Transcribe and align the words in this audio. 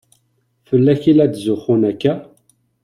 Fell-ak 0.67 1.01
i 1.11 1.13
la 1.13 1.27
tzuxxun 1.33 1.81
akka? 1.91 2.13